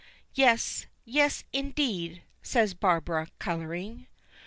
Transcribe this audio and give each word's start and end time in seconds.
"Yes, 0.33 0.87
yes, 1.05 1.43
indeed," 1.53 2.23
says 2.41 2.73
Barbara, 2.73 3.27
coloring. 3.37 4.07